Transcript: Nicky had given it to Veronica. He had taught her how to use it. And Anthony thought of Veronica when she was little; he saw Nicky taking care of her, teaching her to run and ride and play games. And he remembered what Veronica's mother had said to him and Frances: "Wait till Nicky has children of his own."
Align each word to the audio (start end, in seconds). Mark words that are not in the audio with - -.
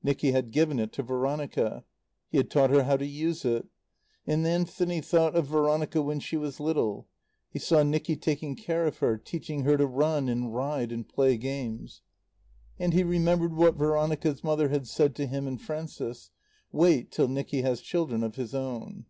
Nicky 0.00 0.30
had 0.30 0.52
given 0.52 0.78
it 0.78 0.92
to 0.92 1.02
Veronica. 1.02 1.82
He 2.28 2.36
had 2.36 2.52
taught 2.52 2.70
her 2.70 2.84
how 2.84 2.96
to 2.96 3.04
use 3.04 3.44
it. 3.44 3.66
And 4.24 4.46
Anthony 4.46 5.00
thought 5.00 5.34
of 5.34 5.48
Veronica 5.48 6.02
when 6.02 6.20
she 6.20 6.36
was 6.36 6.60
little; 6.60 7.08
he 7.50 7.58
saw 7.58 7.82
Nicky 7.82 8.14
taking 8.14 8.54
care 8.54 8.86
of 8.86 8.98
her, 8.98 9.18
teaching 9.18 9.62
her 9.64 9.76
to 9.76 9.88
run 9.88 10.28
and 10.28 10.54
ride 10.54 10.92
and 10.92 11.08
play 11.08 11.36
games. 11.36 12.00
And 12.78 12.92
he 12.94 13.02
remembered 13.02 13.54
what 13.54 13.74
Veronica's 13.74 14.44
mother 14.44 14.68
had 14.68 14.86
said 14.86 15.16
to 15.16 15.26
him 15.26 15.48
and 15.48 15.60
Frances: 15.60 16.30
"Wait 16.70 17.10
till 17.10 17.26
Nicky 17.26 17.62
has 17.62 17.80
children 17.80 18.22
of 18.22 18.36
his 18.36 18.54
own." 18.54 19.06